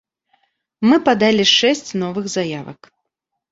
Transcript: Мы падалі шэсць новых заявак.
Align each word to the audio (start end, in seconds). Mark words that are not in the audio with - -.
Мы 0.91 0.95
падалі 1.09 1.45
шэсць 1.57 1.91
новых 2.07 2.25
заявак. 2.39 2.93